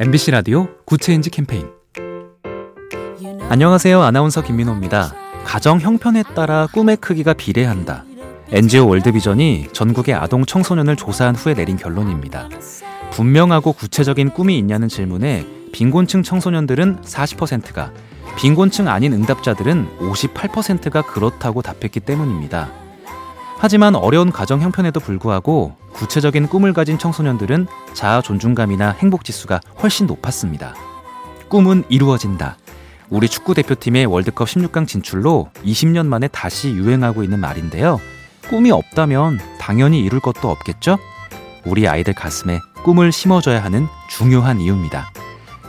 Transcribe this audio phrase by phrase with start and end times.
[0.00, 1.68] MBC 라디오 Good Change 캠페인
[3.50, 4.00] 안녕하세요.
[4.00, 5.12] 아나운서 김민호입니다.
[5.44, 8.06] 가정 형편에 따라 꿈의 크기가 비례한다.
[8.50, 12.48] NGO 월드비전이 전국의 아동 청소년을 조사한 후에 내린 결론입니다.
[13.10, 17.92] 분명하고 구체적인 꿈이 있냐는 질문에 빈곤층 청소년들은 40%가,
[18.38, 22.79] 빈곤층 아닌 응답자들은 58%가 그렇다고 답했기 때문입니다.
[23.62, 30.74] 하지만 어려운 가정 형편에도 불구하고 구체적인 꿈을 가진 청소년들은 자아 존중감이나 행복 지수가 훨씬 높았습니다.
[31.50, 32.56] 꿈은 이루어진다.
[33.10, 38.00] 우리 축구 대표팀의 월드컵 16강 진출로 20년 만에 다시 유행하고 있는 말인데요.
[38.48, 40.96] 꿈이 없다면 당연히 이룰 것도 없겠죠?
[41.66, 45.12] 우리 아이들 가슴에 꿈을 심어줘야 하는 중요한 이유입니다.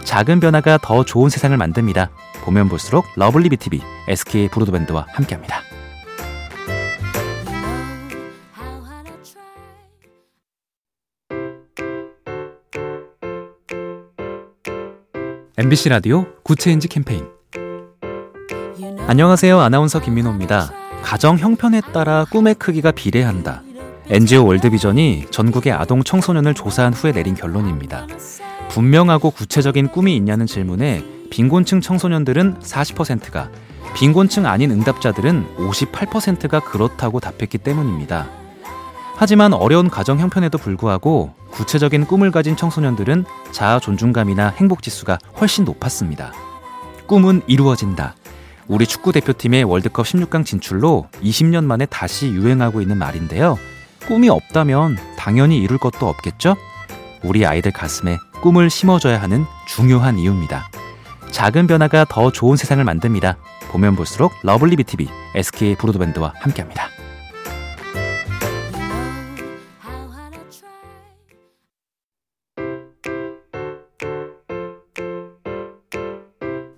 [0.06, 2.10] 작은 변화가 더 좋은 세상을 만듭니다.
[2.46, 5.71] 보면 볼수록 lovely B tv SK 브로드밴드와 함께합니다.
[15.62, 17.24] MBC 라디오 Good Change 캠페인
[19.06, 19.60] 안녕하세요.
[19.60, 20.72] 아나운서 김민호입니다.
[21.04, 23.62] 가정 형편에 따라 꿈의 크기가 비례한다.
[24.10, 28.08] NGO 월드비전이 전국의 아동 청소년을 조사한 후에 내린 결론입니다.
[28.72, 33.52] 분명하고 구체적인 꿈이 있냐는 질문에 빈곤층 청소년들은 40%가,
[33.94, 38.28] 빈곤층 아닌 응답자들은 58%가 그렇다고 답했기 때문입니다.
[39.16, 46.34] 하지만 어려운 가정 형편에도 불구하고 구체적인 꿈을 가진 청소년들은 자아 존중감이나 행복 지수가 훨씬 높았습니다.
[47.08, 48.16] 꿈은 이루어진다.
[48.68, 53.58] 우리 축구 대표팀의 월드컵 16강 진출로 20년 만에 다시 유행하고 있는 말인데요.
[54.08, 56.56] 꿈이 없다면 당연히 이룰 것도 없겠죠?
[57.24, 60.70] 우리 아이들 가슴에 꿈을 심어줘야 하는 중요한 이유입니다.
[61.32, 63.38] 작은 변화가 더 좋은 세상을 만듭니다.
[63.70, 66.91] 보면 볼수록 lovely B tv SK 브로드밴드와 함께합니다.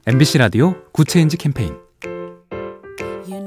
[0.06, 1.78] MBC 라디오 Good Change 캠페인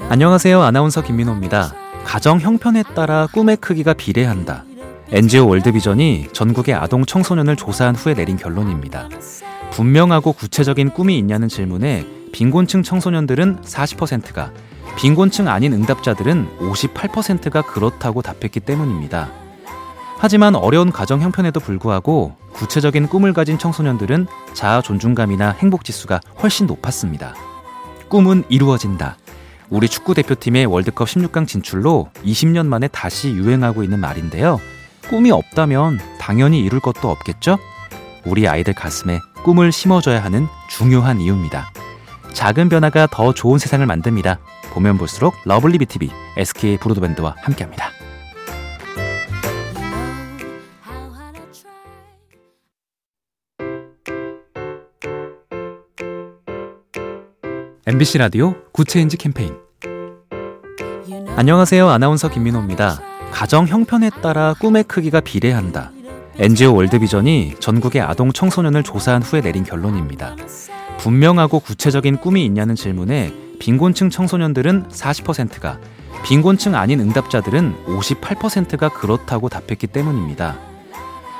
[0.08, 0.62] 안녕하세요.
[0.62, 1.74] 아나운서 김민호입니다.
[2.06, 4.64] 가정 형편에 따라 꿈의 크기가 비례한다.
[5.10, 9.10] NGO 월드비전이 전국의 아동 청소년을 조사한 후에 내린 결론입니다.
[9.72, 14.50] 분명하고 구체적인 꿈이 있냐는 질문에 빈곤층 청소년들은 40%가,
[14.96, 19.30] 빈곤층 아닌 응답자들은 58%가 그렇다고 답했기 때문입니다.
[20.16, 27.34] 하지만 어려운 가정 형편에도 불구하고 구체적인 꿈을 가진 청소년들은 자아 존중감이나 행복 지수가 훨씬 높았습니다.
[28.08, 29.18] 꿈은 이루어진다.
[29.68, 34.60] 우리 축구 대표팀의 월드컵 16강 진출로 20년 만에 다시 유행하고 있는 말인데요.
[35.08, 37.58] 꿈이 없다면 당연히 이룰 것도 없겠죠?
[38.24, 41.70] 우리 아이들 가슴에 꿈을 심어줘야 하는 중요한 이유입니다.
[42.32, 44.38] 작은 변화가 더 좋은 세상을 만듭니다.
[44.72, 47.90] 보면 볼수록 lovely B tv SK 브로드밴드와 함께합니다.
[57.88, 59.54] MBC 라디오 Good Change 캠페인
[61.36, 61.88] 안녕하세요.
[61.88, 63.00] 아나운서 김민호입니다.
[63.30, 65.92] 가정 형편에 따라 꿈의 크기가 비례한다.
[66.36, 70.34] NGO 월드비전이 전국의 아동 청소년을 조사한 후에 내린 결론입니다.
[70.98, 75.78] 분명하고 구체적인 꿈이 있냐는 질문에 빈곤층 청소년들은 40%가,
[76.24, 80.58] 빈곤층 아닌 응답자들은 58%가 그렇다고 답했기 때문입니다.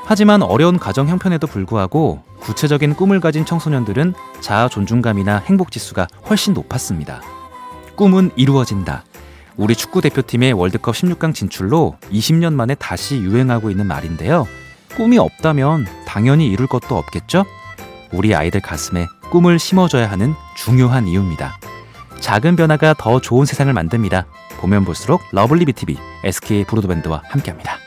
[0.04, 7.20] 하지만 어려운 가정 형편에도 불구하고 구체적인 꿈을 가진 청소년들은 자아 존중감이나 행복 지수가 훨씬 높았습니다.
[7.96, 9.04] 꿈은 이루어진다.
[9.56, 14.46] 우리 축구 대표팀의 월드컵 16강 진출로 20년 만에 다시 유행하고 있는 말인데요.
[14.94, 17.44] 꿈이 없다면 당연히 이룰 것도 없겠죠?
[18.12, 21.58] 우리 아이들 가슴에 꿈을 심어줘야 하는 중요한 이유입니다.
[22.20, 24.26] 작은 변화가 더 좋은 세상을 만듭니다.
[24.60, 27.85] 보면 볼수록 lovely B tv SK 브로드밴드와 함께합니다.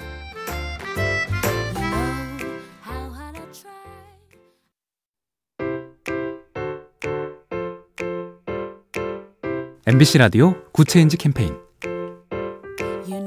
[9.89, 11.55] MBC 라디오 Good Change 캠페인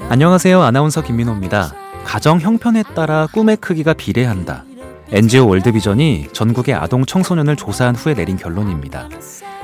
[0.09, 0.63] 안녕하세요.
[0.63, 1.75] 아나운서 김민호입니다.
[2.05, 4.65] 가정 형편에 따라 꿈의 크기가 비례한다.
[5.11, 9.09] NGO 월드비전이 전국의 아동 청소년을 조사한 후에 내린 결론입니다.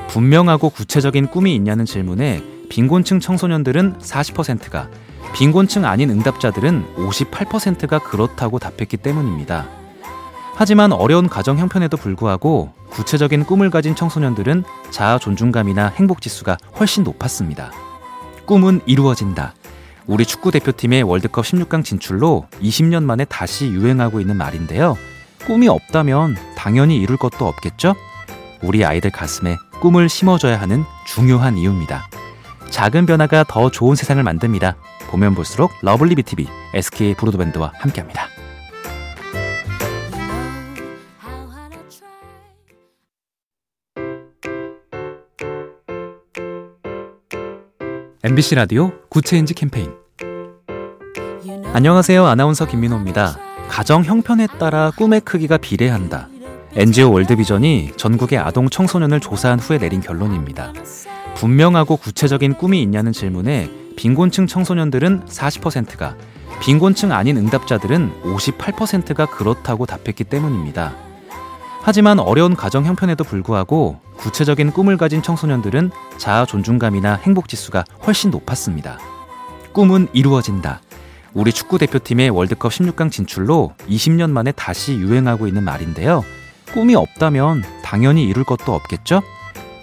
[0.09, 4.89] 분명하고 구체적인 꿈이 있냐는 질문에 빈곤층 청소년들은 40%가,
[5.33, 9.69] 빈곤층 아닌 응답자들은 58%가 그렇다고 답했기 때문입니다.
[10.53, 17.71] 하지만 어려운 가정 형편에도 불구하고 구체적인 꿈을 가진 청소년들은 자아 존중감이나 행복 지수가 훨씬 높았습니다.
[18.45, 19.53] 꿈은 이루어진다.
[20.07, 24.97] 우리 축구 대표팀의 월드컵 16강 진출로 20년 만에 다시 유행하고 있는 말인데요.
[25.45, 27.95] 꿈이 없다면 당연히 이룰 것도 없겠죠?
[28.63, 32.09] 우리 아이들 가슴에 꿈을 심어줘야 하는 중요한 이유입니다.
[32.69, 34.75] 작은 변화가 더 좋은 세상을 만듭니다.
[35.09, 38.28] 보면 볼수록 lovely B tv SK 브로드밴드와 함께합니다.
[48.21, 49.93] MBC 라디오 Good Change 캠페인
[51.71, 52.25] 안녕하세요.
[52.25, 53.37] 아나운서 김민호입니다.
[53.69, 56.27] 가정 형편에 따라 꿈의 크기가 비례한다.
[56.75, 60.73] NGO 월드비전이 전국의 아동 청소년을 조사한 후에 내린 결론입니다.
[61.35, 66.17] 분명하고 구체적인 꿈이 있냐는 질문에 빈곤층 청소년들은 40%가,
[66.59, 70.93] 빈곤층 아닌 응답자들은 58%가 그렇다고 답했기 때문입니다.
[71.81, 78.99] 하지만 어려운 가정 형편에도 불구하고 구체적인 꿈을 가진 청소년들은 자아 존중감이나 행복 지수가 훨씬 높았습니다.
[79.71, 80.81] 꿈은 이루어진다.
[81.33, 86.23] 우리 축구 대표팀의 월드컵 16강 진출로 20년 만에 다시 유행하고 있는 말인데요.
[86.73, 89.21] 꿈이 없다면 당연히 이룰 것도 없겠죠?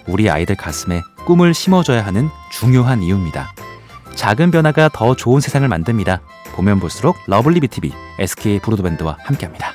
[0.07, 3.53] 우리 아이들 가슴에 꿈을 심어줘야 하는 중요한 이유입니다.
[4.15, 6.21] 작은 변화가 더 좋은 세상을 만듭니다.
[6.53, 9.73] 보면 볼수록 lovely B tv SK 브로드밴드와 함께합니다.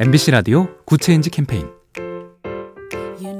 [0.00, 1.66] MBC 라디오 Good Change 캠페인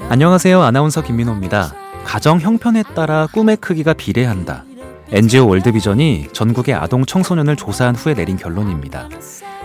[0.09, 0.61] 안녕하세요.
[0.61, 1.73] 아나운서 김민호입니다.
[2.05, 4.65] 가정 형편에 따라 꿈의 크기가 비례한다.
[5.13, 9.09] NGO 월드비전이 전국의 아동 청소년을 조사한 후에 내린 결론입니다.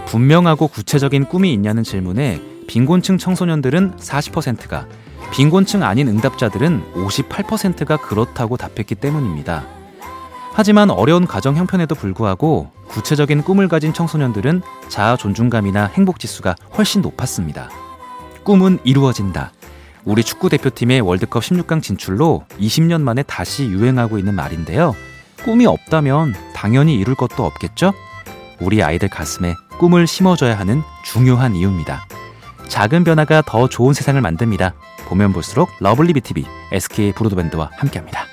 [0.05, 4.85] 분명하고 구체적인 꿈이 있냐는 질문에 빈곤층 청소년들은 40%가,
[5.31, 9.65] 빈곤층 아닌 응답자들은 58%가 그렇다고 답했기 때문입니다.
[10.51, 17.69] 하지만 어려운 가정 형편에도 불구하고 구체적인 꿈을 가진 청소년들은 자아 존중감이나 행복 지수가 훨씬 높았습니다.
[18.43, 19.51] 꿈은 이루어진다.
[20.05, 24.95] 우리 축구 대표팀의 월드컵 16강 진출로 20년 만에 다시 유행하고 있는 말인데요.
[25.43, 27.93] 꿈이 없다면 당연히 이룰 것도 없겠죠?
[28.59, 32.05] 우리 아이들 가슴에 꿈을 심어줘야 하는 중요한 이유입니다.
[32.67, 34.73] 작은 변화가 더 좋은 세상을 만듭니다.
[35.07, 38.32] 보면 볼수록 lovely B tv SK 브로드밴드와 함께합니다.